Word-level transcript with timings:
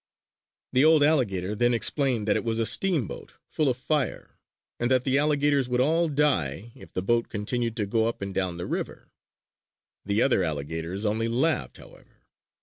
The 0.73 0.83
old 0.83 1.03
alligator 1.03 1.53
then 1.55 1.75
explained 1.75 2.27
that 2.27 2.35
it 2.35 2.43
was 2.43 2.57
a 2.57 2.65
steamboat 2.65 3.33
full 3.51 3.69
of 3.69 3.77
fire; 3.77 4.39
and 4.79 4.89
that 4.89 5.03
the 5.03 5.19
alligators 5.19 5.69
would 5.69 5.79
all 5.79 6.09
die 6.09 6.71
if 6.73 6.91
the 6.91 7.03
boat 7.03 7.29
continued 7.29 7.75
to 7.77 7.85
go 7.85 8.07
up 8.09 8.19
and 8.19 8.33
down 8.33 8.57
the 8.57 8.65
river. 8.65 9.11
The 10.03 10.23
other 10.23 10.43
alligators 10.43 11.05
only 11.05 11.27
laughed, 11.27 11.77
however. 11.77 12.23